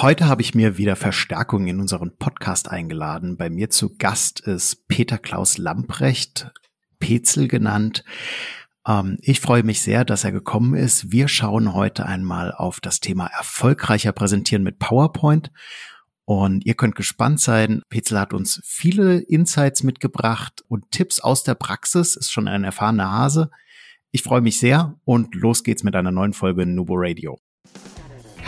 [0.00, 3.36] Heute habe ich mir wieder Verstärkung in unseren Podcast eingeladen.
[3.36, 6.52] Bei mir zu Gast ist Peter Klaus Lamprecht,
[7.00, 8.04] Petzel genannt.
[8.86, 11.10] Ähm, ich freue mich sehr, dass er gekommen ist.
[11.10, 15.50] Wir schauen heute einmal auf das Thema erfolgreicher präsentieren mit PowerPoint.
[16.24, 17.82] Und ihr könnt gespannt sein.
[17.88, 23.10] Petzel hat uns viele Insights mitgebracht und Tipps aus der Praxis, ist schon ein erfahrener
[23.10, 23.50] Hase.
[24.12, 27.40] Ich freue mich sehr und los geht's mit einer neuen Folge Nubo Radio.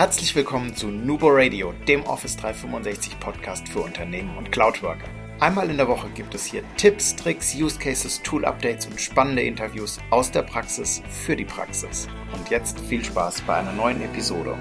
[0.01, 5.05] Herzlich willkommen zu Nubo Radio, dem Office 365 Podcast für Unternehmen und Cloudworker.
[5.41, 9.43] Einmal in der Woche gibt es hier Tipps, Tricks, Use Cases, Tool Updates und spannende
[9.43, 12.09] Interviews aus der Praxis für die Praxis.
[12.33, 14.57] Und jetzt viel Spaß bei einer neuen Episode.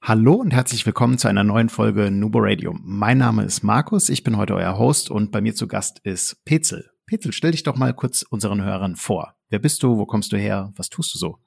[0.00, 2.72] Hallo und herzlich willkommen zu einer neuen Folge Nubo Radio.
[2.84, 6.44] Mein Name ist Markus, ich bin heute euer Host und bei mir zu Gast ist
[6.44, 6.92] Petzel.
[7.06, 9.34] Petzel, stell dich doch mal kurz unseren Hörern vor.
[9.48, 9.98] Wer bist du?
[9.98, 10.72] Wo kommst du her?
[10.76, 11.40] Was tust du so?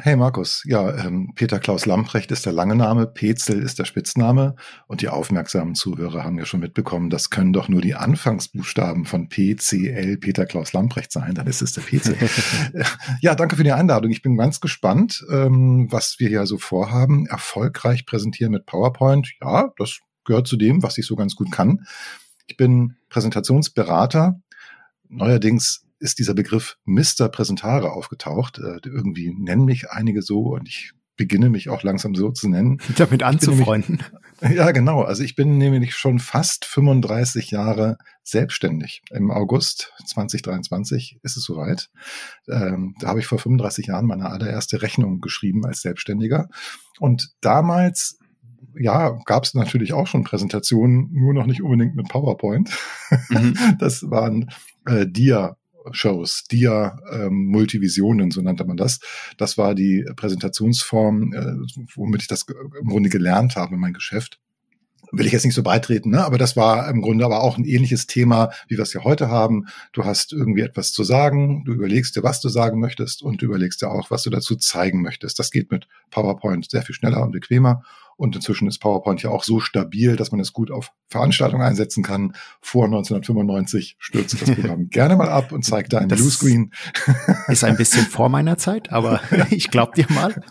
[0.00, 4.54] Hey Markus, ja, ähm, Peter Klaus Lamprecht ist der lange Name, Petzel ist der Spitzname
[4.86, 9.28] und die aufmerksamen Zuhörer haben ja schon mitbekommen, das können doch nur die Anfangsbuchstaben von
[9.28, 12.16] PCL Peter Klaus Lamprecht sein, dann ist es der Petzel.
[13.20, 14.12] ja, danke für die Einladung.
[14.12, 17.26] Ich bin ganz gespannt, ähm, was wir hier so vorhaben.
[17.26, 21.86] Erfolgreich präsentieren mit PowerPoint, ja, das gehört zu dem, was ich so ganz gut kann.
[22.46, 24.40] Ich bin Präsentationsberater.
[25.08, 27.28] Neuerdings ist dieser Begriff Mr.
[27.28, 28.58] Präsentare aufgetaucht.
[28.58, 32.80] Äh, irgendwie nennen mich einige so und ich beginne mich auch langsam so zu nennen.
[32.96, 34.02] Damit anzufreunden.
[34.40, 35.02] Nämlich, ja, genau.
[35.02, 39.02] Also ich bin nämlich schon fast 35 Jahre selbstständig.
[39.10, 41.90] Im August 2023 ist es soweit.
[42.48, 46.48] Ähm, da habe ich vor 35 Jahren meine allererste Rechnung geschrieben als Selbstständiger.
[47.00, 48.18] Und damals
[48.80, 52.70] ja, gab es natürlich auch schon Präsentationen, nur noch nicht unbedingt mit PowerPoint.
[53.28, 53.56] Mhm.
[53.78, 54.50] Das waren
[54.86, 55.56] äh, Dia
[55.92, 59.00] Shows, Dia ähm, Multivisionen, so nannte man das.
[59.36, 62.44] Das war die Präsentationsform, äh, womit ich das
[62.80, 64.38] im Grunde gelernt habe, mein Geschäft
[65.12, 66.24] will ich jetzt nicht so beitreten, ne?
[66.24, 69.28] aber das war im Grunde aber auch ein ähnliches Thema, wie wir es ja heute
[69.28, 69.66] haben.
[69.92, 73.46] Du hast irgendwie etwas zu sagen, du überlegst dir, was du sagen möchtest und du
[73.46, 75.38] überlegst dir auch, was du dazu zeigen möchtest.
[75.38, 77.82] Das geht mit PowerPoint sehr viel schneller und bequemer
[78.18, 82.02] und inzwischen ist PowerPoint ja auch so stabil, dass man es gut auf Veranstaltungen einsetzen
[82.02, 82.34] kann.
[82.60, 86.72] Vor 1995 stürzt das Programm gerne mal ab und zeigt da ein Bluescreen.
[87.46, 89.20] Ist ein bisschen vor meiner Zeit, aber
[89.50, 90.42] ich glaub dir mal.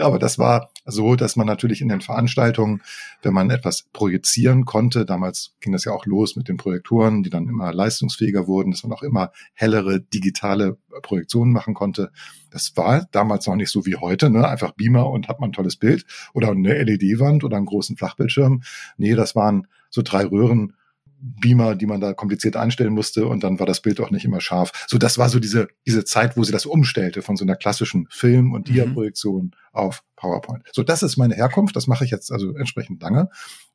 [0.00, 2.82] Aber das war so, dass man natürlich in den Veranstaltungen,
[3.22, 7.30] wenn man etwas projizieren konnte, damals ging das ja auch los mit den Projektoren, die
[7.30, 12.10] dann immer leistungsfähiger wurden, dass man auch immer hellere digitale Projektionen machen konnte.
[12.50, 14.46] Das war damals noch nicht so wie heute, ne?
[14.48, 18.62] einfach Beamer und hat man ein tolles Bild oder eine LED-Wand oder einen großen Flachbildschirm.
[18.96, 20.74] Nee, das waren so drei Röhren,
[21.20, 24.40] Beamer, die man da kompliziert einstellen musste und dann war das Bild auch nicht immer
[24.40, 24.72] scharf.
[24.88, 28.06] So, das war so diese, diese Zeit, wo sie das umstellte von so einer klassischen
[28.10, 28.72] Film- und mhm.
[28.72, 29.52] Dia-Projektion mhm.
[29.72, 30.68] auf PowerPoint.
[30.72, 33.30] So, das ist meine Herkunft, das mache ich jetzt also entsprechend lange.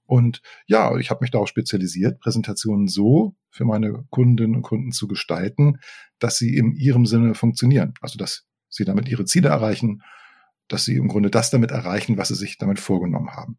[0.06, 5.07] Und ja, ich habe mich darauf spezialisiert, Präsentationen so für meine Kundinnen und Kunden zu
[5.07, 5.79] gestalten,
[6.19, 7.95] dass sie in ihrem Sinne funktionieren.
[8.01, 10.03] Also, dass sie damit ihre Ziele erreichen,
[10.67, 13.57] dass sie im Grunde das damit erreichen, was sie sich damit vorgenommen haben.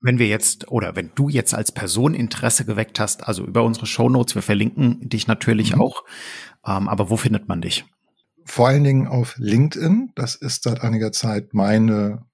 [0.00, 3.86] Wenn wir jetzt oder wenn du jetzt als Person Interesse geweckt hast, also über unsere
[3.86, 5.82] Show Notes, wir verlinken dich natürlich mhm.
[5.82, 6.04] auch,
[6.66, 7.84] ähm, aber wo findet man dich?
[8.44, 10.12] Vor allen Dingen auf LinkedIn.
[10.14, 12.24] Das ist seit einiger Zeit meine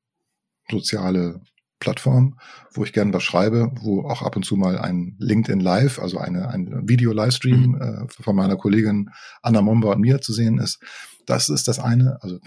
[0.69, 1.41] soziale
[1.81, 2.39] Plattform,
[2.73, 6.19] wo ich gerne was schreibe, wo auch ab und zu mal ein LinkedIn Live, also
[6.19, 7.81] eine, ein Video-Livestream mhm.
[7.81, 9.11] äh, von meiner Kollegin
[9.43, 10.79] Anna Momba und mir zu sehen ist.
[11.27, 12.19] Das ist das eine.
[12.23, 12.39] Also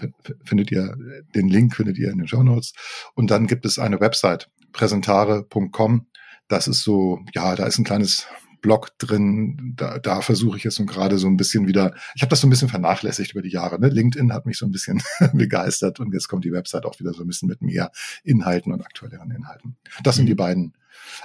[0.44, 0.96] findet ihr,
[1.34, 2.74] den Link findet ihr in den Show Notes.
[3.14, 6.06] Und dann gibt es eine Website, präsentare.com.
[6.48, 8.26] Das ist so, ja, da ist ein kleines
[8.64, 9.74] Blog drin.
[9.76, 12.46] Da, da versuche ich jetzt nun gerade so ein bisschen wieder, ich habe das so
[12.46, 13.78] ein bisschen vernachlässigt über die Jahre.
[13.78, 13.88] Ne?
[13.88, 15.02] LinkedIn hat mich so ein bisschen
[15.34, 17.92] begeistert und jetzt kommt die Website auch wieder so ein bisschen mit mehr
[18.22, 19.76] Inhalten und aktuelleren Inhalten.
[20.02, 20.38] Das sind die mhm.
[20.38, 20.72] beiden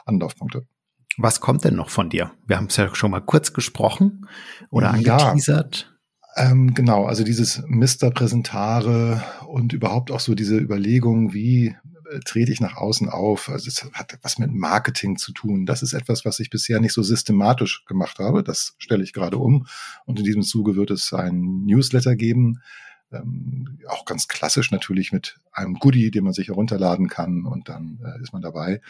[0.05, 0.67] Anlaufpunkte.
[1.17, 2.31] Was kommt denn noch von dir?
[2.45, 4.27] Wir haben es ja schon mal kurz gesprochen
[4.69, 5.97] oder angeteasert.
[6.35, 11.75] Ja, ähm, genau, also dieses Mister Präsentare und überhaupt auch so diese Überlegung, wie
[12.25, 13.49] trete ich nach außen auf.
[13.49, 15.65] Also es hat was mit Marketing zu tun.
[15.65, 18.43] Das ist etwas, was ich bisher nicht so systematisch gemacht habe.
[18.43, 19.67] Das stelle ich gerade um.
[20.05, 22.61] Und in diesem Zuge wird es ein Newsletter geben.
[23.11, 27.99] Ähm, auch ganz klassisch natürlich mit einem Goodie, den man sich herunterladen kann und dann
[28.03, 28.81] äh, ist man dabei.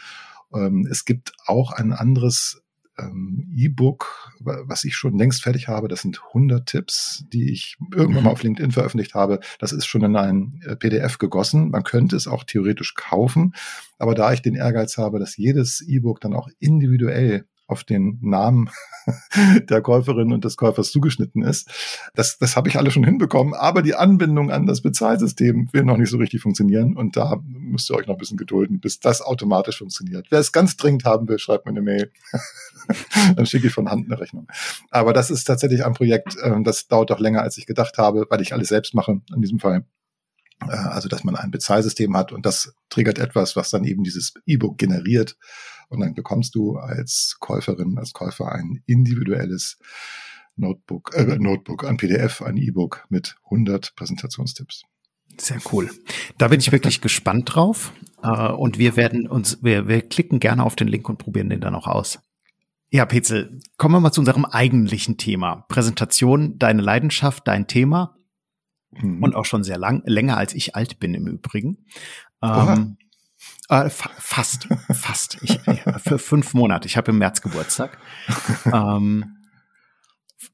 [0.54, 2.62] Ähm, es gibt auch ein anderes
[3.00, 5.88] ähm, E-Book, was ich schon längst fertig habe.
[5.88, 8.34] Das sind 100 Tipps, die ich irgendwann mal mhm.
[8.34, 9.40] auf LinkedIn veröffentlicht habe.
[9.58, 11.70] Das ist schon in ein äh, PDF gegossen.
[11.70, 13.54] Man könnte es auch theoretisch kaufen.
[13.98, 18.70] Aber da ich den Ehrgeiz habe, dass jedes E-Book dann auch individuell auf den Namen
[19.68, 21.70] der Käuferin und des Käufers zugeschnitten ist.
[22.14, 25.96] Das, das habe ich alle schon hinbekommen, aber die Anbindung an das Bezahlsystem will noch
[25.96, 29.22] nicht so richtig funktionieren und da müsst ihr euch noch ein bisschen gedulden, bis das
[29.22, 30.26] automatisch funktioniert.
[30.30, 32.12] Wer es ganz dringend haben will, schreibt mir eine Mail.
[33.36, 34.48] Dann schicke ich von Hand eine Rechnung.
[34.90, 38.26] Aber das ist tatsächlich ein Projekt, äh, das dauert doch länger, als ich gedacht habe,
[38.30, 39.84] weil ich alles selbst mache in diesem Fall.
[40.68, 44.34] Äh, also, dass man ein Bezahlsystem hat und das triggert etwas, was dann eben dieses
[44.46, 45.36] E-Book generiert.
[45.90, 49.76] Und dann bekommst du als Käuferin, als Käufer ein individuelles
[50.56, 54.84] Notebook, äh, Notebook, ein PDF, ein E-Book mit 100 Präsentationstipps.
[55.38, 55.90] Sehr cool.
[56.38, 57.92] Da bin ich wirklich gespannt drauf.
[58.22, 61.60] Äh, und wir werden uns, wir, wir klicken gerne auf den Link und probieren den
[61.60, 62.20] dann auch aus.
[62.90, 65.64] Ja, Petzel, kommen wir mal zu unserem eigentlichen Thema.
[65.68, 68.16] Präsentation, deine Leidenschaft, dein Thema.
[68.90, 69.22] Mhm.
[69.22, 71.86] Und auch schon sehr lang, länger als ich alt bin im Übrigen.
[72.42, 72.96] Ähm,
[73.70, 75.38] äh, fa fast, fast.
[75.42, 75.60] Ich,
[76.02, 76.86] für fünf Monate.
[76.86, 77.98] Ich habe im März Geburtstag.
[78.72, 79.36] ähm,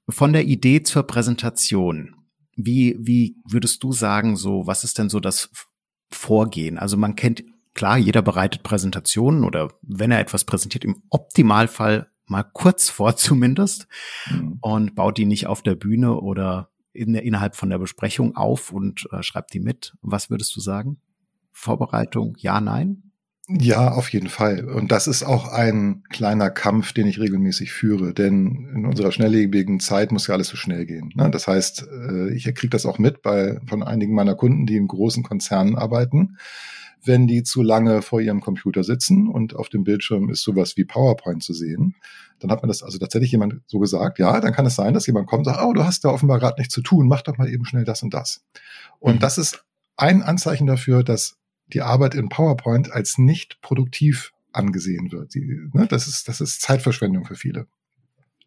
[0.09, 2.15] von der Idee zur Präsentation.
[2.57, 5.51] Wie, wie würdest du sagen, so, was ist denn so das
[6.11, 6.79] Vorgehen?
[6.79, 12.45] Also man kennt, klar, jeder bereitet Präsentationen oder wenn er etwas präsentiert, im Optimalfall mal
[12.45, 13.89] kurz vor zumindest
[14.31, 14.59] mhm.
[14.61, 19.07] und baut die nicht auf der Bühne oder in, innerhalb von der Besprechung auf und
[19.13, 19.95] äh, schreibt die mit.
[20.01, 21.01] Was würdest du sagen?
[21.53, 23.06] Vorbereitung, ja, nein?
[23.49, 24.65] Ja, auf jeden Fall.
[24.69, 28.13] Und das ist auch ein kleiner Kampf, den ich regelmäßig führe.
[28.13, 31.13] Denn in unserer schnelllebigen Zeit muss ja alles so schnell gehen.
[31.15, 31.31] Ne?
[31.31, 34.89] Das heißt, äh, ich kriege das auch mit bei von einigen meiner Kunden, die in
[34.89, 36.39] großen Konzernen arbeiten.
[37.05, 40.85] Wenn die zu lange vor ihrem Computer sitzen und auf dem Bildschirm ist sowas wie
[40.85, 41.95] PowerPoint zu sehen,
[42.41, 45.07] dann hat man das also tatsächlich jemand so gesagt, ja, dann kann es sein, dass
[45.07, 47.39] jemand kommt und sagt, oh, du hast da offenbar gerade nichts zu tun, mach doch
[47.39, 48.45] mal eben schnell das und das.
[48.99, 49.21] Und mhm.
[49.21, 49.65] das ist
[49.97, 51.39] ein Anzeichen dafür, dass
[51.69, 55.35] die Arbeit in PowerPoint als nicht produktiv angesehen wird.
[55.35, 57.67] Die, ne, das, ist, das ist Zeitverschwendung für viele.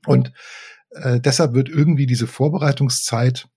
[0.05, 0.33] Und
[0.91, 3.47] äh, deshalb wird irgendwie diese Vorbereitungszeit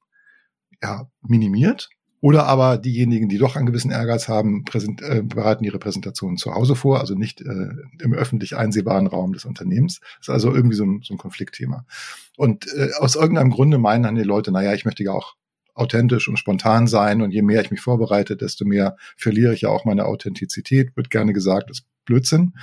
[0.82, 1.88] ja, minimiert.
[2.20, 6.54] Oder aber diejenigen, die doch einen gewissen Ehrgeiz haben, präsent, äh, bereiten ihre Präsentationen zu
[6.54, 7.70] Hause vor, also nicht äh,
[8.00, 9.98] im öffentlich einsehbaren Raum des Unternehmens.
[10.18, 11.84] Das ist also irgendwie so ein, so ein Konfliktthema.
[12.36, 15.34] Und äh, aus irgendeinem Grunde meinen dann die Leute, naja, ich möchte ja auch
[15.74, 19.70] authentisch und spontan sein und je mehr ich mich vorbereite, desto mehr verliere ich ja
[19.70, 22.54] auch meine Authentizität, wird gerne gesagt, ist Blödsinn,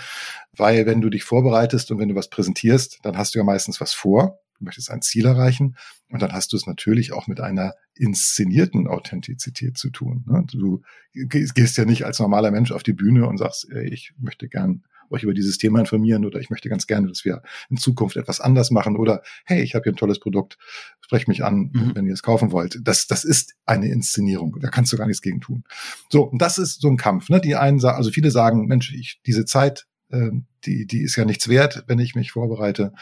[0.56, 3.80] weil wenn du dich vorbereitest und wenn du was präsentierst, dann hast du ja meistens
[3.82, 5.76] was vor, du möchtest ein Ziel erreichen
[6.10, 10.26] und dann hast du es natürlich auch mit einer inszenierten Authentizität zu tun.
[10.28, 10.44] Ne?
[10.52, 10.82] Du
[11.14, 15.24] gehst ja nicht als normaler Mensch auf die Bühne und sagst, ich möchte gern euch
[15.24, 18.72] über dieses Thema informieren oder ich möchte ganz gerne, dass wir in Zukunft etwas anders
[18.72, 20.58] machen oder hey, ich habe hier ein tolles Produkt,
[21.02, 21.92] sprecht mich an, mhm.
[21.96, 22.80] wenn ihr es kaufen wollt.
[22.84, 25.64] Das, das ist eine Inszenierung, da kannst du gar nichts gegen tun.
[26.12, 27.30] So, und das ist so ein Kampf.
[27.30, 27.42] Ne?
[27.42, 30.30] Die einen sagen, also viele sagen, Mensch, ich, diese Zeit, äh,
[30.66, 32.94] die, die ist ja nichts wert, wenn ich mich vorbereite.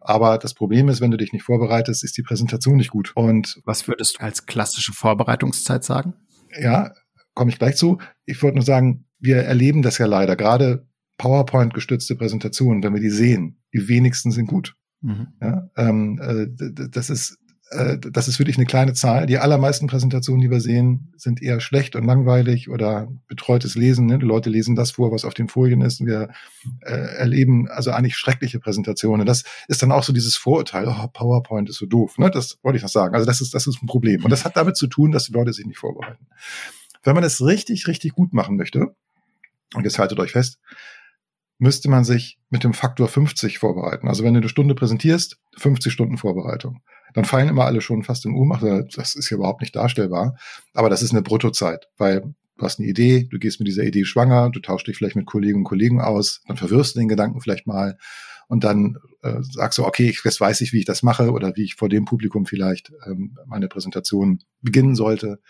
[0.00, 3.12] Aber das Problem ist, wenn du dich nicht vorbereitest, ist die Präsentation nicht gut.
[3.14, 6.14] Und was würdest du als klassische Vorbereitungszeit sagen?
[6.58, 6.92] Ja,
[7.34, 7.98] komme ich gleich zu.
[8.24, 10.36] Ich wollte nur sagen, wir erleben das ja leider.
[10.36, 10.87] Gerade
[11.18, 14.74] PowerPoint-gestützte Präsentationen, wenn wir die sehen, die wenigsten sind gut.
[15.00, 15.28] Mhm.
[15.40, 17.38] Ja, ähm, äh, das ist
[17.70, 19.26] äh, das ist wirklich eine kleine Zahl.
[19.26, 24.06] Die allermeisten Präsentationen, die wir sehen, sind eher schlecht und langweilig oder betreutes Lesen.
[24.06, 24.18] Ne?
[24.18, 26.04] Die Leute lesen das vor, was auf den Folien ist.
[26.04, 26.30] Wir
[26.80, 29.26] äh, erleben also eigentlich schreckliche Präsentationen.
[29.26, 32.18] Das ist dann auch so dieses Vorurteil, oh, PowerPoint ist so doof.
[32.18, 32.30] Ne?
[32.30, 33.14] Das wollte ich noch sagen.
[33.14, 34.24] Also das ist, das ist ein Problem.
[34.24, 36.26] Und das hat damit zu tun, dass die Leute sich nicht vorbereiten.
[37.02, 38.94] Wenn man es richtig, richtig gut machen möchte,
[39.74, 40.58] und jetzt haltet euch fest,
[41.58, 44.08] müsste man sich mit dem Faktor 50 vorbereiten.
[44.08, 46.82] Also wenn du eine Stunde präsentierst, 50 Stunden Vorbereitung.
[47.14, 48.62] Dann fallen immer alle schon fast in Ohnmacht.
[48.96, 50.36] Das ist ja überhaupt nicht darstellbar.
[50.74, 54.04] Aber das ist eine Bruttozeit, weil du hast eine Idee, du gehst mit dieser Idee
[54.04, 57.40] schwanger, du tauschst dich vielleicht mit Kolleginnen und Kollegen aus, dann verwirrst du den Gedanken
[57.40, 57.96] vielleicht mal
[58.48, 61.64] und dann äh, sagst du, okay, jetzt weiß ich, wie ich das mache oder wie
[61.64, 65.40] ich vor dem Publikum vielleicht ähm, meine Präsentation beginnen sollte.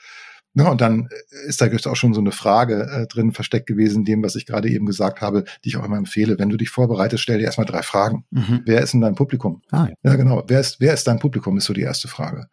[0.55, 1.09] Ja, und dann
[1.47, 4.69] ist da auch schon so eine Frage äh, drin versteckt gewesen, dem, was ich gerade
[4.69, 6.39] eben gesagt habe, die ich auch immer empfehle.
[6.39, 8.25] Wenn du dich vorbereitest, stell dir erstmal drei Fragen.
[8.31, 8.63] Mhm.
[8.65, 9.63] Wer ist in deinem Publikum?
[9.71, 9.95] Ah, ja.
[10.11, 10.43] ja, genau.
[10.47, 12.49] Wer ist, wer ist dein Publikum, ist so die erste Frage.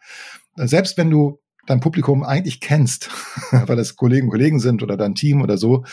[0.55, 3.09] Selbst wenn du dein Publikum eigentlich kennst,
[3.51, 5.83] weil es Kollegen Kollegen sind oder dein Team oder so,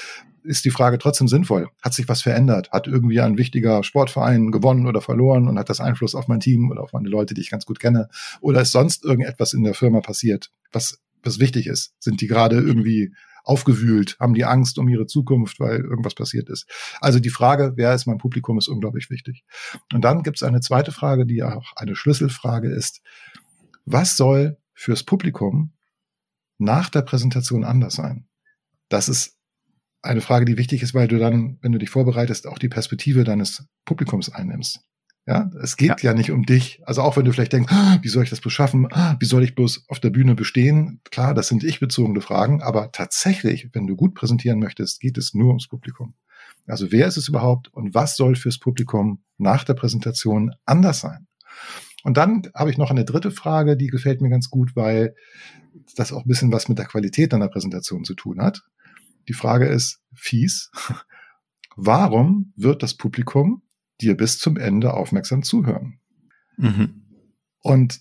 [0.44, 1.68] ist die Frage trotzdem sinnvoll.
[1.82, 2.70] Hat sich was verändert?
[2.72, 6.70] Hat irgendwie ein wichtiger Sportverein gewonnen oder verloren und hat das Einfluss auf mein Team
[6.70, 8.08] oder auf meine Leute, die ich ganz gut kenne?
[8.40, 11.94] Oder ist sonst irgendetwas in der Firma passiert, was was wichtig ist.
[11.98, 13.14] Sind die gerade irgendwie
[13.44, 14.16] aufgewühlt?
[14.20, 16.66] Haben die Angst um ihre Zukunft, weil irgendwas passiert ist?
[17.00, 19.44] Also die Frage, wer ist mein Publikum, ist unglaublich wichtig.
[19.92, 23.02] Und dann gibt es eine zweite Frage, die auch eine Schlüsselfrage ist.
[23.84, 25.72] Was soll fürs Publikum
[26.58, 28.26] nach der Präsentation anders sein?
[28.88, 29.36] Das ist
[30.02, 33.24] eine Frage, die wichtig ist, weil du dann, wenn du dich vorbereitest, auch die Perspektive
[33.24, 34.80] deines Publikums einnimmst.
[35.26, 36.10] Ja, es geht ja.
[36.10, 36.14] ja.
[36.14, 36.80] nicht um dich.
[36.84, 38.88] Also auch wenn du vielleicht denkst, ah, wie soll ich das bloß schaffen?
[38.90, 41.00] Ah, wie soll ich bloß auf der Bühne bestehen?
[41.10, 45.48] Klar, das sind ich-bezogene Fragen, aber tatsächlich, wenn du gut präsentieren möchtest, geht es nur
[45.48, 46.14] ums Publikum.
[46.66, 51.26] Also wer ist es überhaupt und was soll fürs Publikum nach der Präsentation anders sein?
[52.02, 55.14] Und dann habe ich noch eine dritte Frage, die gefällt mir ganz gut, weil
[55.96, 58.62] das auch ein bisschen was mit der Qualität deiner Präsentation zu tun hat.
[59.28, 60.70] Die Frage ist fies.
[61.76, 63.62] Warum wird das Publikum
[64.02, 65.98] dir bis zum Ende aufmerksam zuhören?
[66.56, 67.02] Mhm.
[67.60, 68.00] Und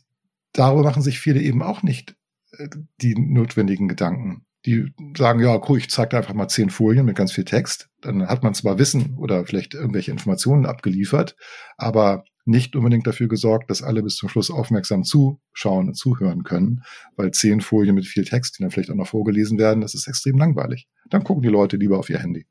[0.53, 2.15] darüber machen sich viele eben auch nicht
[2.57, 2.67] äh,
[3.01, 4.45] die notwendigen Gedanken.
[4.65, 7.89] Die sagen, ja, cool, ich zeige einfach mal zehn Folien mit ganz viel Text.
[8.01, 11.35] Dann hat man zwar Wissen oder vielleicht irgendwelche Informationen abgeliefert,
[11.77, 16.83] aber nicht unbedingt dafür gesorgt, dass alle bis zum Schluss aufmerksam zuschauen und zuhören können,
[17.15, 20.07] weil zehn Folien mit viel Text, die dann vielleicht auch noch vorgelesen werden, das ist
[20.07, 20.87] extrem langweilig.
[21.09, 22.45] Dann gucken die Leute lieber auf ihr Handy,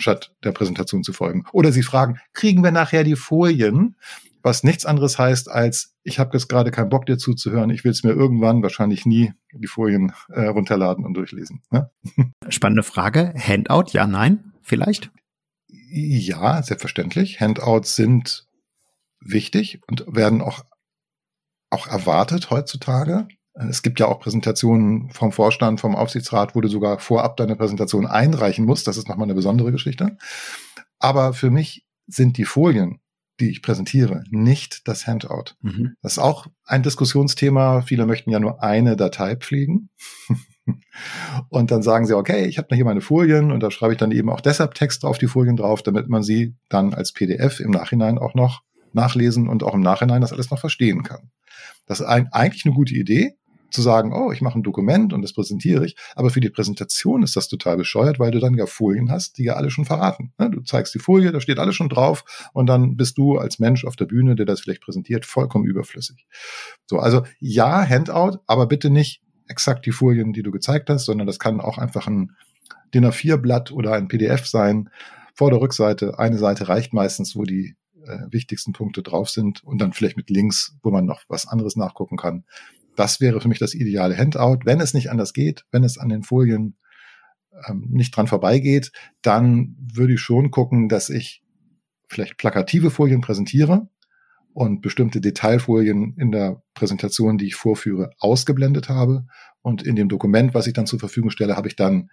[0.00, 1.44] statt der Präsentation zu folgen.
[1.52, 3.96] Oder sie fragen, kriegen wir nachher die Folien?
[4.42, 7.90] Was nichts anderes heißt als, ich habe jetzt gerade keinen Bock dir zuzuhören, ich will
[7.90, 11.62] es mir irgendwann, wahrscheinlich nie, die Folien äh, runterladen und durchlesen.
[11.70, 11.90] Ne?
[12.48, 13.34] Spannende Frage.
[13.36, 15.10] Handout, ja, nein, vielleicht?
[15.92, 17.40] Ja, selbstverständlich.
[17.40, 18.46] Handouts sind
[19.20, 20.64] wichtig und werden auch,
[21.68, 23.28] auch erwartet heutzutage.
[23.54, 28.06] Es gibt ja auch Präsentationen vom Vorstand, vom Aufsichtsrat, wo du sogar vorab deine Präsentation
[28.06, 28.86] einreichen musst.
[28.86, 30.16] Das ist nochmal eine besondere Geschichte.
[30.98, 33.00] Aber für mich sind die Folien,
[33.40, 35.54] die ich präsentiere, nicht das Handout.
[35.62, 35.94] Mhm.
[36.02, 37.82] Das ist auch ein Diskussionsthema.
[37.82, 39.88] Viele möchten ja nur eine Datei pflegen.
[41.48, 44.12] und dann sagen sie, okay, ich habe hier meine Folien und da schreibe ich dann
[44.12, 47.70] eben auch deshalb Text auf die Folien drauf, damit man sie dann als PDF im
[47.70, 51.30] Nachhinein auch noch nachlesen und auch im Nachhinein das alles noch verstehen kann.
[51.86, 53.36] Das ist eigentlich eine gute Idee,
[53.70, 55.96] zu sagen, oh, ich mache ein Dokument und das präsentiere ich.
[56.14, 59.44] Aber für die Präsentation ist das total bescheuert, weil du dann ja Folien hast, die
[59.44, 60.32] ja alle schon verraten.
[60.38, 60.50] Ne?
[60.50, 63.84] Du zeigst die Folie, da steht alles schon drauf und dann bist du als Mensch
[63.84, 66.26] auf der Bühne, der das vielleicht präsentiert, vollkommen überflüssig.
[66.86, 71.26] So, also ja, Handout, aber bitte nicht exakt die Folien, die du gezeigt hast, sondern
[71.26, 72.36] das kann auch einfach ein
[72.94, 74.90] DIN A4-Blatt oder ein PDF sein.
[75.34, 79.78] Vor der Rückseite, eine Seite reicht meistens, wo die äh, wichtigsten Punkte drauf sind und
[79.78, 82.44] dann vielleicht mit Links, wo man noch was anderes nachgucken kann.
[83.00, 84.58] Das wäre für mich das ideale Handout.
[84.64, 86.76] Wenn es nicht anders geht, wenn es an den Folien
[87.66, 88.92] ähm, nicht dran vorbeigeht,
[89.22, 91.42] dann würde ich schon gucken, dass ich
[92.10, 93.88] vielleicht plakative Folien präsentiere
[94.52, 99.24] und bestimmte Detailfolien in der Präsentation, die ich vorführe, ausgeblendet habe.
[99.62, 102.10] Und in dem Dokument, was ich dann zur Verfügung stelle, habe ich dann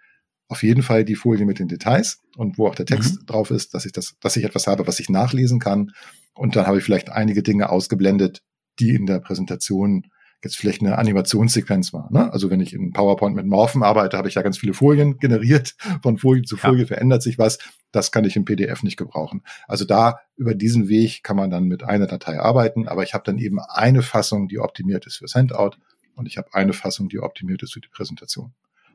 [0.48, 3.26] auf jeden Fall die Folie mit den Details und wo auch der Text mhm.
[3.26, 5.92] drauf ist, dass ich das, dass ich etwas habe, was ich nachlesen kann.
[6.34, 8.42] Und dann habe ich vielleicht einige Dinge ausgeblendet,
[8.80, 10.06] die in der Präsentation
[10.44, 12.12] jetzt vielleicht eine Animationssequenz war.
[12.12, 12.32] Ne?
[12.32, 15.76] Also wenn ich in PowerPoint mit Morphen arbeite, habe ich ja ganz viele Folien generiert.
[16.04, 16.88] Von Folie zu Folie ja.
[16.88, 17.58] verändert sich was.
[17.92, 19.42] Das kann ich im PDF nicht gebrauchen.
[19.68, 23.24] Also da über diesen Weg kann man dann mit einer Datei arbeiten, aber ich habe
[23.26, 25.72] dann eben eine Fassung, die optimiert ist fürs Handout
[26.16, 28.54] und ich habe eine Fassung, die optimiert ist für die Präsentation.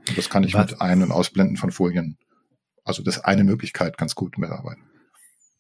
[0.09, 0.71] Und das kann ich Was?
[0.71, 2.19] mit Ein- und Ausblenden von Folien.
[2.85, 4.83] Also das ist eine Möglichkeit, ganz gut mitarbeiten.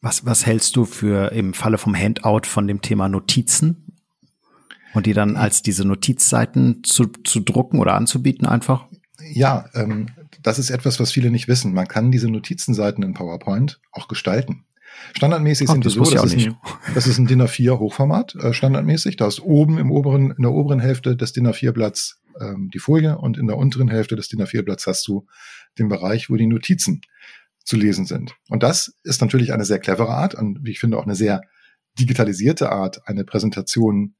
[0.01, 3.92] Was, was hältst du für im Falle vom Handout von dem Thema Notizen?
[4.95, 8.87] Und die dann als diese Notizseiten zu, zu drucken oder anzubieten einfach?
[9.33, 10.09] Ja, ähm,
[10.43, 11.73] das ist etwas, was viele nicht wissen.
[11.73, 14.65] Man kann diese Notizenseiten in PowerPoint auch gestalten.
[15.15, 16.57] Standardmäßig Ach, sind die so, das ist, ein,
[16.95, 19.17] das ist ein DIN A4 Hochformat, äh, standardmäßig.
[19.17, 22.79] Da ist oben im oberen, in der oberen Hälfte des DIN A4 Blatts ähm, die
[22.79, 25.27] Folie und in der unteren Hälfte des DIN A4 Blatts hast du
[25.79, 27.01] den Bereich, wo die Notizen
[27.65, 28.35] zu lesen sind.
[28.49, 31.43] Und das ist natürlich eine sehr clevere Art und wie ich finde auch eine sehr
[31.99, 34.15] digitalisierte Art, eine Präsentation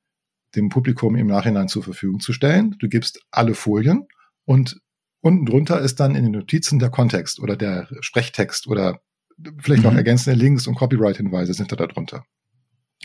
[0.55, 2.77] dem Publikum im Nachhinein zur Verfügung zu stellen.
[2.79, 4.07] Du gibst alle Folien
[4.45, 4.81] und
[5.21, 9.01] unten drunter ist dann in den Notizen der Kontext oder der Sprechtext oder
[9.59, 9.99] vielleicht noch mhm.
[9.99, 12.25] ergänzende Links und Copyright-Hinweise sind da darunter.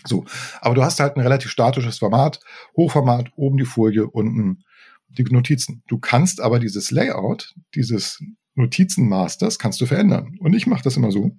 [0.06, 0.26] So,
[0.62, 2.40] aber du hast halt ein relativ statisches Format,
[2.76, 4.64] Hochformat, oben die Folie, unten
[5.10, 5.84] die Notizen.
[5.88, 8.22] Du kannst aber dieses Layout, dieses
[8.56, 10.38] Notizenmasters, kannst du verändern.
[10.40, 11.32] Und ich mache das immer so,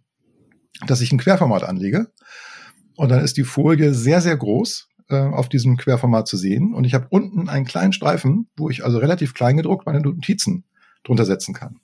[0.86, 2.12] dass ich ein Querformat anlege
[2.96, 6.74] und dann ist die Folie sehr, sehr groß äh, auf diesem Querformat zu sehen.
[6.74, 10.64] Und ich habe unten einen kleinen Streifen, wo ich also relativ klein gedruckt meine Notizen
[11.04, 11.80] drunter setzen kann.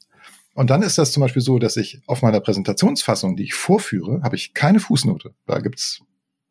[0.55, 4.21] Und dann ist das zum Beispiel so, dass ich auf meiner Präsentationsfassung, die ich vorführe,
[4.23, 5.35] habe ich keine Fußnote.
[5.47, 6.03] Da gibt's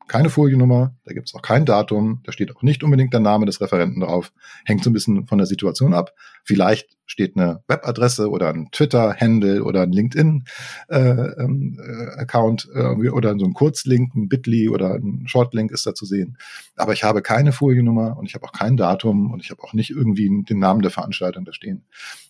[0.07, 3.59] keine Foliennummer, da gibt's auch kein Datum, da steht auch nicht unbedingt der Name des
[3.61, 4.31] Referenten drauf.
[4.65, 6.13] Hängt so ein bisschen von der Situation ab.
[6.43, 13.45] Vielleicht steht eine Webadresse oder ein Twitter-Handle oder ein LinkedIn-Account äh, ähm, äh, oder so
[13.45, 16.37] ein Kurzlink, ein Bitly oder ein Shortlink ist da zu sehen.
[16.75, 19.73] Aber ich habe keine Foliennummer und ich habe auch kein Datum und ich habe auch
[19.73, 21.85] nicht irgendwie den Namen der Veranstaltung da stehen.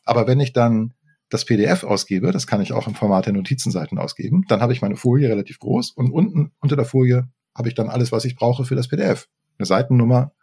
[0.05, 0.93] Aber wenn ich dann
[1.33, 4.81] das PDF ausgebe, das kann ich auch im Format der Notizenseiten ausgeben, dann habe ich
[4.81, 8.36] meine Folie relativ groß und unten unter der Folie habe ich dann alles, was ich
[8.36, 9.27] brauche für das PDF.
[9.57, 10.33] Eine Seitennummer,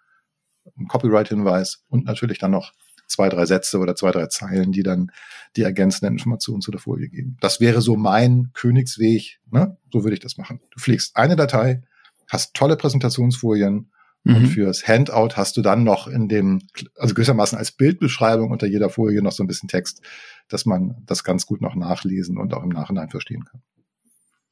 [0.78, 2.72] ein Copyright-Hinweis und natürlich dann noch
[3.10, 5.10] zwei, drei Sätze oder zwei, drei Zeilen, die dann
[5.56, 7.36] die ergänzenden Informationen zu der Folie geben.
[7.40, 9.40] Das wäre so mein Königsweg.
[9.50, 9.76] Ne?
[9.92, 10.60] So würde ich das machen.
[10.70, 11.82] Du fliegst eine Datei,
[12.28, 13.90] hast tolle Präsentationsfolien
[14.22, 14.34] mhm.
[14.36, 16.62] und fürs Handout hast du dann noch in dem,
[16.96, 20.02] also gewissermaßen als Bildbeschreibung unter jeder Folie noch so ein bisschen Text,
[20.48, 23.62] dass man das ganz gut noch nachlesen und auch im Nachhinein verstehen kann.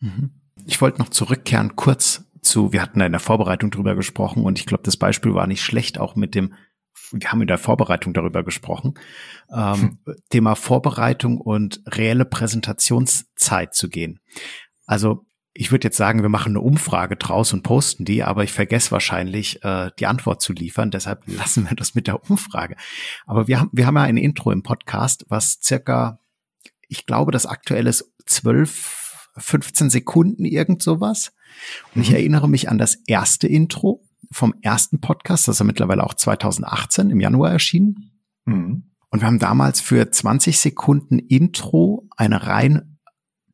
[0.00, 0.30] Mhm.
[0.66, 4.58] Ich wollte noch zurückkehren kurz zu, wir hatten da in der Vorbereitung drüber gesprochen und
[4.58, 6.54] ich glaube, das Beispiel war nicht schlecht, auch mit dem
[7.12, 8.94] wir haben in der Vorbereitung darüber gesprochen,
[9.50, 10.16] ähm, hm.
[10.30, 14.20] Thema Vorbereitung und reelle Präsentationszeit zu gehen.
[14.86, 15.24] Also
[15.54, 18.92] ich würde jetzt sagen, wir machen eine Umfrage draus und posten die, aber ich vergesse
[18.92, 20.90] wahrscheinlich, äh, die Antwort zu liefern.
[20.92, 22.76] Deshalb lassen wir das mit der Umfrage.
[23.26, 26.20] Aber wir haben, wir haben ja ein Intro im Podcast, was circa,
[26.86, 31.32] ich glaube, das aktuelle ist 12, 15 Sekunden, irgend sowas.
[31.94, 32.16] Und ich mhm.
[32.16, 37.10] erinnere mich an das erste Intro vom ersten Podcast, das ist ja mittlerweile auch 2018
[37.10, 38.12] im Januar erschienen.
[38.44, 38.84] Mhm.
[39.10, 42.98] Und wir haben damals für 20 Sekunden Intro eine rein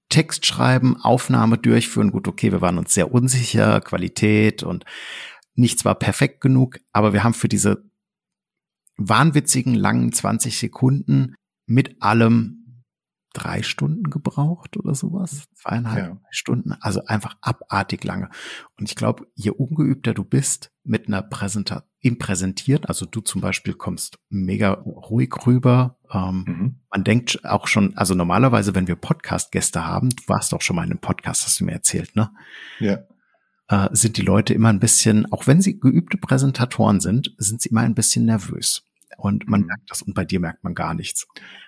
[0.08, 2.10] Text schreiben, Aufnahme durchführen.
[2.10, 4.84] Gut, okay, wir waren uns sehr unsicher, Qualität und
[5.54, 7.84] nichts war perfekt genug, aber wir haben für diese
[8.96, 11.34] wahnwitzigen langen 20 Sekunden
[11.66, 12.63] mit allem
[13.34, 15.48] drei Stunden gebraucht oder sowas.
[15.54, 16.20] Zweieinhalb ja.
[16.30, 16.72] Stunden.
[16.80, 18.30] Also einfach abartig lange.
[18.78, 23.40] Und ich glaube, je ungeübter du bist mit einer Präsentation, im Präsentieren, also du zum
[23.40, 25.96] Beispiel kommst mega ruhig rüber.
[26.12, 26.80] Ähm, mhm.
[26.90, 30.84] Man denkt auch schon, also normalerweise, wenn wir Podcast-Gäste haben, du warst doch schon mal
[30.84, 32.30] in einem Podcast, hast du mir erzählt, ne?
[32.78, 32.98] Ja.
[33.68, 37.70] Äh, sind die Leute immer ein bisschen, auch wenn sie geübte Präsentatoren sind, sind sie
[37.70, 38.84] immer ein bisschen nervös.
[39.16, 39.66] Und man mhm.
[39.66, 41.26] merkt das und bei dir merkt man gar nichts.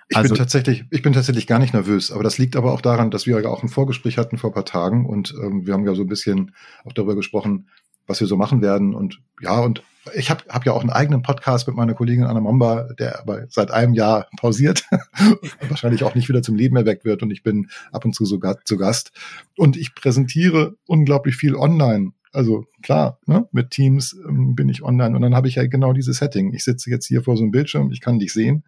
[0.09, 2.81] Ich also, bin tatsächlich, ich bin tatsächlich gar nicht nervös, aber das liegt aber auch
[2.81, 5.73] daran, dass wir ja auch ein Vorgespräch hatten vor ein paar Tagen und ähm, wir
[5.73, 7.67] haben ja so ein bisschen auch darüber gesprochen,
[8.05, 9.83] was wir so machen werden und ja und
[10.15, 13.45] ich habe hab ja auch einen eigenen Podcast mit meiner Kollegin Anna Momba, der aber
[13.49, 14.85] seit einem Jahr pausiert,
[15.67, 18.63] wahrscheinlich auch nicht wieder zum Leben erweckt wird und ich bin ab und zu sogar
[18.63, 19.11] zu Gast
[19.57, 22.13] und ich präsentiere unglaublich viel online.
[22.31, 25.93] Also klar, ne, mit Teams ähm, bin ich online und dann habe ich ja genau
[25.93, 26.53] dieses Setting.
[26.53, 28.63] Ich sitze jetzt hier vor so einem Bildschirm, ich kann dich sehen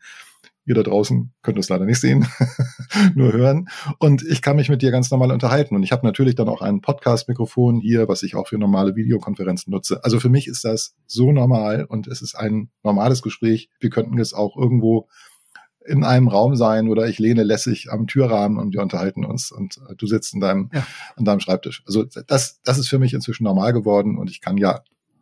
[0.69, 2.27] Ihr da draußen könnt es leider nicht sehen,
[3.15, 3.69] nur hören.
[3.97, 5.75] Und ich kann mich mit dir ganz normal unterhalten.
[5.75, 9.71] Und ich habe natürlich dann auch ein Podcast-Mikrofon hier, was ich auch für normale Videokonferenzen
[9.71, 10.03] nutze.
[10.03, 13.71] Also für mich ist das so normal und es ist ein normales Gespräch.
[13.79, 15.07] Wir könnten es auch irgendwo
[15.89, 19.81] in einem Raum sein oder ich lehne lässig am Türrahmen und wir unterhalten uns und
[19.97, 20.85] du sitzt in deinem, ja.
[21.15, 21.83] an deinem Schreibtisch.
[21.85, 24.81] Also das, das ist für mich inzwischen normal geworden und ich kann ja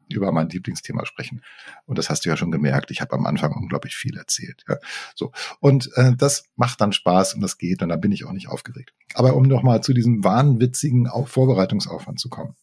[0.10, 1.41] über mein Lieblingsthema sprechen.
[1.86, 2.91] Und das hast du ja schon gemerkt.
[2.91, 4.63] Ich habe am Anfang unglaublich viel erzählt.
[4.67, 4.77] Ja.
[5.15, 5.32] So.
[5.60, 8.49] Und äh, das macht dann Spaß und das geht und da bin ich auch nicht
[8.49, 8.93] aufgeregt.
[9.13, 12.56] Aber um nochmal zu diesem wahnwitzigen Auf Vorbereitungsaufwand zu kommen.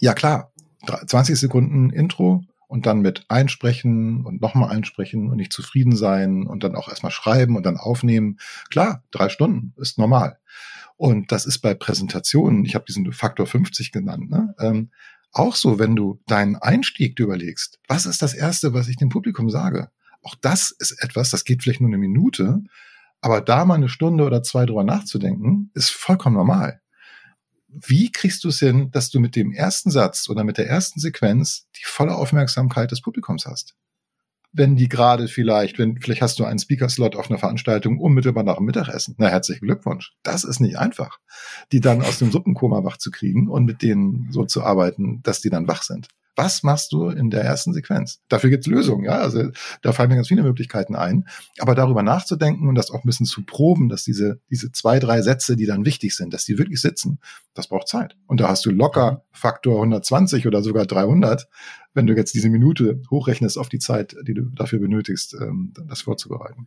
[0.00, 0.52] Ja klar,
[1.06, 2.42] 20 Sekunden Intro
[2.72, 7.12] und dann mit einsprechen und nochmal einsprechen und nicht zufrieden sein und dann auch erstmal
[7.12, 8.38] schreiben und dann aufnehmen.
[8.70, 10.38] Klar, drei Stunden ist normal.
[10.96, 14.54] Und das ist bei Präsentationen, ich habe diesen Faktor 50 genannt, ne?
[14.58, 14.90] ähm,
[15.32, 19.50] auch so, wenn du deinen Einstieg überlegst, was ist das Erste, was ich dem Publikum
[19.50, 19.90] sage?
[20.22, 22.62] Auch das ist etwas, das geht vielleicht nur eine Minute,
[23.20, 26.80] aber da mal eine Stunde oder zwei drüber nachzudenken, ist vollkommen normal.
[27.72, 31.00] Wie kriegst du es hin, dass du mit dem ersten Satz oder mit der ersten
[31.00, 33.74] Sequenz die volle Aufmerksamkeit des Publikums hast?
[34.52, 38.56] wenn die gerade vielleicht, wenn vielleicht hast du einen Speaker-Slot auf einer Veranstaltung unmittelbar nach
[38.56, 39.14] dem Mittagessen.
[39.18, 40.12] Na, herzlichen Glückwunsch.
[40.22, 41.18] Das ist nicht einfach,
[41.72, 45.40] die dann aus dem Suppenkoma wach zu kriegen und mit denen so zu arbeiten, dass
[45.40, 46.08] die dann wach sind.
[46.34, 48.20] Was machst du in der ersten Sequenz?
[48.28, 49.18] Dafür gibt's Lösungen, ja.
[49.18, 49.50] Also
[49.82, 51.26] da fallen mir ganz viele Möglichkeiten ein.
[51.58, 55.20] Aber darüber nachzudenken und das auch ein bisschen zu proben, dass diese, diese zwei, drei
[55.20, 57.18] Sätze, die dann wichtig sind, dass die wirklich sitzen,
[57.54, 58.16] das braucht Zeit.
[58.26, 61.48] Und da hast du locker Faktor 120 oder sogar 300,
[61.94, 66.02] wenn du jetzt diese Minute hochrechnest auf die Zeit, die du dafür benötigst, ähm, das
[66.02, 66.66] vorzubereiten.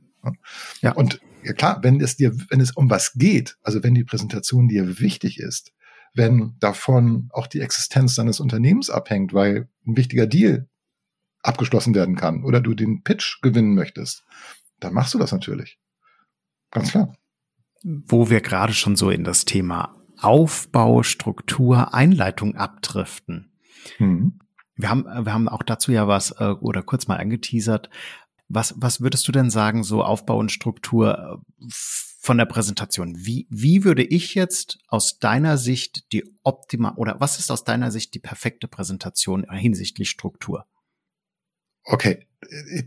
[0.81, 0.93] Ja.
[0.93, 4.67] Und ja klar, wenn es dir, wenn es um was geht, also wenn die Präsentation
[4.67, 5.73] dir wichtig ist,
[6.15, 10.67] wenn davon auch die Existenz deines Unternehmens abhängt, weil ein wichtiger Deal
[11.43, 14.23] abgeschlossen werden kann oder du den Pitch gewinnen möchtest,
[14.79, 15.77] dann machst du das natürlich.
[16.71, 17.15] Ganz klar.
[17.83, 23.51] Wo wir gerade schon so in das Thema Aufbau, Struktur, Einleitung abdriften.
[23.99, 24.39] Mhm.
[24.75, 27.89] Wir haben, wir haben auch dazu ja was äh, oder kurz mal angeteasert.
[28.47, 31.65] Was, was würdest du denn sagen, so Aufbau und Struktur äh,
[32.25, 33.13] von der Präsentation.
[33.15, 37.91] Wie, wie würde ich jetzt aus deiner Sicht die optimal oder was ist aus deiner
[37.91, 40.65] Sicht die perfekte Präsentation hinsichtlich Struktur?
[41.83, 42.25] Okay,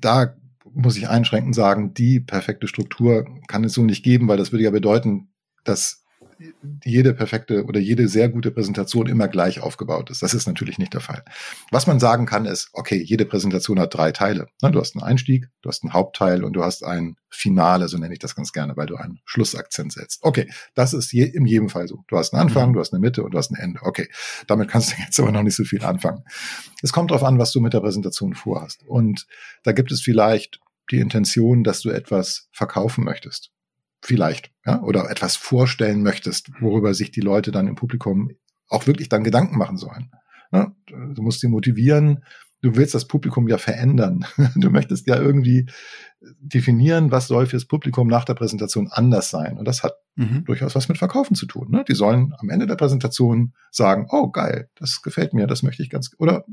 [0.01, 0.37] da
[0.73, 4.65] muss ich einschränkend sagen, die perfekte Struktur kann es so nicht geben, weil das würde
[4.65, 6.03] ja bedeuten, dass
[6.85, 10.23] jede perfekte oder jede sehr gute Präsentation immer gleich aufgebaut ist.
[10.23, 11.25] Das ist natürlich nicht der Fall.
[11.71, 14.49] Was man sagen kann, ist, okay, jede Präsentation hat drei Teile.
[14.61, 18.13] Du hast einen Einstieg, du hast einen Hauptteil und du hast ein Finale, so nenne
[18.13, 20.23] ich das ganz gerne, weil du einen Schlussakzent setzt.
[20.23, 22.05] Okay, das ist je, in jedem Fall so.
[22.09, 22.75] Du hast einen Anfang, mhm.
[22.75, 23.81] du hast eine Mitte und du hast ein Ende.
[23.83, 24.09] Okay,
[24.47, 26.25] damit kannst du jetzt aber noch nicht so viel anfangen.
[26.83, 28.85] Es kommt darauf an, was du mit der Präsentation vorhast.
[28.85, 29.27] Und
[29.65, 33.51] da gibt es vielleicht die Intention, dass du etwas verkaufen möchtest
[34.03, 38.31] vielleicht, ja, oder etwas vorstellen möchtest, worüber sich die Leute dann im Publikum
[38.69, 40.11] auch wirklich dann Gedanken machen sollen.
[40.53, 42.25] Ja, du musst sie motivieren,
[42.63, 44.25] du willst das Publikum ja verändern.
[44.57, 45.67] Du möchtest ja irgendwie
[46.21, 49.59] definieren, was soll fürs Publikum nach der Präsentation anders sein.
[49.59, 50.45] Und das hat mhm.
[50.45, 51.71] durchaus was mit Verkaufen zu tun.
[51.71, 51.85] Ne?
[51.89, 55.91] Die sollen am Ende der Präsentation sagen, oh geil, das gefällt mir, das möchte ich
[55.91, 56.45] ganz, oder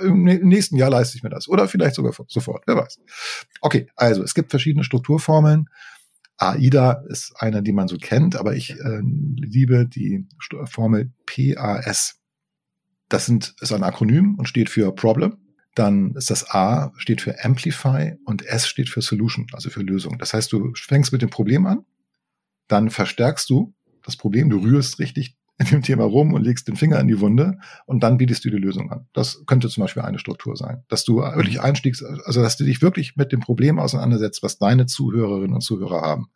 [0.00, 1.48] im nächsten Jahr leiste ich mir das.
[1.48, 2.98] Oder vielleicht sogar sofort, wer weiß.
[3.60, 5.68] Okay, also es gibt verschiedene Strukturformeln.
[6.42, 9.00] AIDA ist eine, die man so kennt, aber ich äh,
[9.36, 10.26] liebe die
[10.64, 12.20] Formel PAS.
[13.08, 15.36] Das sind, ist ein Akronym und steht für Problem.
[15.74, 20.18] Dann ist das A steht für Amplify und S steht für Solution, also für Lösung.
[20.18, 21.84] Das heißt, du fängst mit dem Problem an,
[22.68, 26.76] dann verstärkst du das Problem, du rührst richtig in dem Thema rum und legst den
[26.76, 29.06] Finger in die Wunde und dann bietest du die Lösung an.
[29.12, 32.82] Das könnte zum Beispiel eine Struktur sein, dass du wirklich einstiegst, also dass du dich
[32.82, 36.28] wirklich mit dem Problem auseinandersetzt, was deine Zuhörerinnen und Zuhörer haben.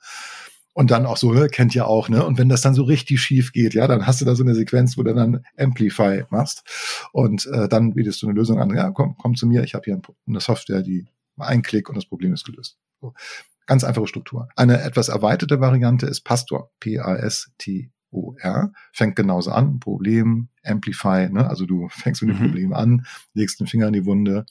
[0.72, 2.22] Und dann auch so, kennt ja auch, ne?
[2.26, 4.54] Und wenn das dann so richtig schief geht, ja, dann hast du da so eine
[4.54, 6.64] Sequenz, wo du dann Amplify machst
[7.12, 8.74] und äh, dann bietest du eine Lösung an.
[8.74, 11.06] Ja, komm, komm zu mir, ich habe hier eine Software, die
[11.38, 12.76] ein Klick und das Problem ist gelöst.
[13.00, 13.14] So.
[13.66, 14.48] Ganz einfache Struktur.
[14.54, 21.48] Eine etwas erweiterte Variante ist Pastor, P-A-S-T OR, fängt genauso an, Problem, Amplify, ne?
[21.48, 22.46] also du fängst mit dem mhm.
[22.46, 24.46] Problem an, legst den Finger in die Wunde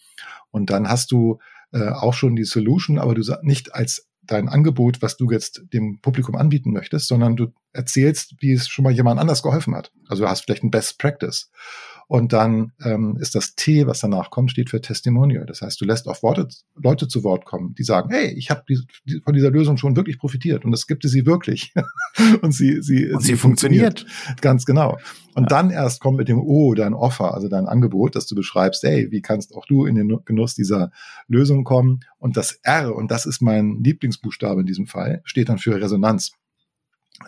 [0.52, 1.40] und dann hast du
[1.72, 5.64] äh, auch schon die Solution, aber du sagst nicht als dein Angebot, was du jetzt
[5.74, 9.92] dem Publikum anbieten möchtest, sondern du erzählst, wie es schon mal jemand anders geholfen hat.
[10.08, 11.50] Also du hast vielleicht ein Best Practice.
[12.08, 15.46] Und dann ähm, ist das T, was danach kommt, steht für Testimonial.
[15.48, 18.64] Das heißt, du lässt auch Worte, Leute zu Wort kommen, die sagen, hey, ich habe
[18.70, 21.74] die, die, von dieser Lösung schon wirklich profitiert und das gibt es sie wirklich.
[22.42, 24.02] und sie, sie, und sie, sie funktioniert.
[24.02, 24.42] funktioniert.
[24.42, 25.00] Ganz genau.
[25.34, 25.48] Und ja.
[25.50, 29.08] dann erst kommt mit dem O dein Offer, also dein Angebot, dass du beschreibst, hey,
[29.10, 30.92] wie kannst auch du in den Genuss dieser
[31.28, 32.02] Lösung kommen?
[32.20, 36.34] Und das R, und das ist mein Lieblingsbuchstabe in diesem Fall, steht dann für Resonanz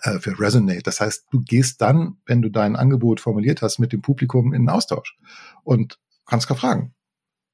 [0.01, 0.83] äh, für Resonate.
[0.83, 4.63] Das heißt, du gehst dann, wenn du dein Angebot formuliert hast, mit dem Publikum in
[4.63, 5.17] den Austausch
[5.63, 6.93] und kannst gar fragen,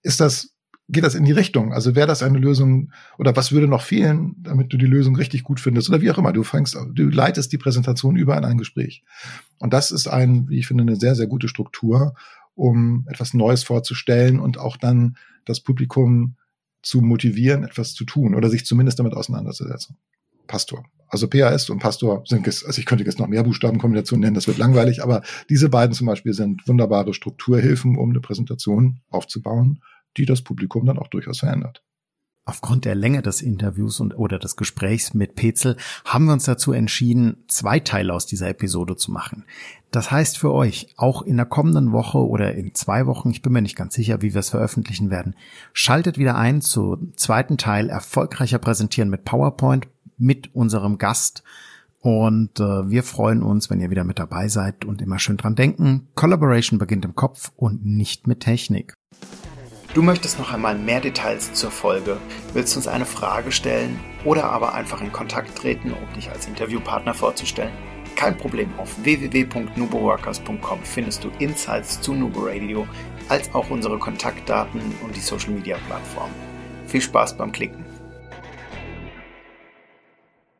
[0.01, 0.55] ist das,
[0.89, 1.73] geht das in die Richtung?
[1.73, 5.43] Also wäre das eine Lösung oder was würde noch fehlen, damit du die Lösung richtig
[5.43, 6.33] gut findest oder wie auch immer.
[6.33, 9.03] Du fängst, du leitest die Präsentation über in ein Gespräch.
[9.59, 12.15] Und das ist ein, wie ich finde, eine sehr, sehr gute Struktur,
[12.55, 16.35] um etwas Neues vorzustellen und auch dann das Publikum
[16.81, 19.97] zu motivieren, etwas zu tun oder sich zumindest damit auseinanderzusetzen.
[20.47, 20.85] Pastor.
[21.13, 24.57] Also PAS und Pastor sind, also ich könnte jetzt noch mehr Buchstabenkombinationen nennen, das wird
[24.57, 29.83] langweilig, aber diese beiden zum Beispiel sind wunderbare Strukturhilfen, um eine Präsentation aufzubauen,
[30.17, 31.83] die das Publikum dann auch durchaus verändert.
[32.45, 36.73] Aufgrund der Länge des Interviews und oder des Gesprächs mit Petzel haben wir uns dazu
[36.73, 39.45] entschieden, zwei Teile aus dieser Episode zu machen.
[39.91, 43.53] Das heißt für euch, auch in der kommenden Woche oder in zwei Wochen, ich bin
[43.53, 45.35] mir nicht ganz sicher, wie wir es veröffentlichen werden,
[45.73, 49.87] schaltet wieder ein zu zweiten Teil erfolgreicher präsentieren mit PowerPoint
[50.23, 51.43] mit unserem Gast.
[51.99, 55.55] Und äh, wir freuen uns, wenn ihr wieder mit dabei seid und immer schön dran
[55.55, 56.07] denken.
[56.15, 58.93] Collaboration beginnt im Kopf und nicht mit Technik.
[59.93, 62.17] Du möchtest noch einmal mehr Details zur Folge,
[62.53, 67.13] willst uns eine Frage stellen oder aber einfach in Kontakt treten, um dich als Interviewpartner
[67.13, 67.71] vorzustellen?
[68.15, 72.87] Kein Problem, auf www.nuboworkers.com findest du Insights zu Nubo Radio,
[73.29, 76.31] als auch unsere Kontaktdaten und die Social Media Plattform.
[76.87, 77.82] Viel Spaß beim Klicken!